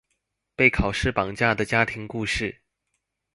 [0.55, 2.61] 被考試綁架的家庭故事